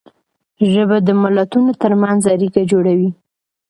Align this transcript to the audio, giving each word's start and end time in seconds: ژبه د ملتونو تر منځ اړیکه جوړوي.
ژبه 0.71 0.97
د 1.07 1.09
ملتونو 1.21 1.71
تر 1.81 1.91
منځ 2.01 2.21
اړیکه 2.35 2.61
جوړوي. 2.71 3.09